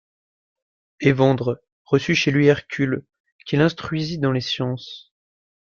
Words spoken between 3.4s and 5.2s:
qui l'instruisit dans les sciences.